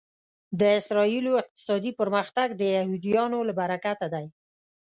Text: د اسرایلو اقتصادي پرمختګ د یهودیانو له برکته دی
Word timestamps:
د 0.59 0.61
اسرایلو 0.79 1.31
اقتصادي 1.41 1.91
پرمختګ 1.99 2.47
د 2.55 2.61
یهودیانو 2.75 3.39
له 3.47 3.53
برکته 3.59 4.07
دی 4.13 4.25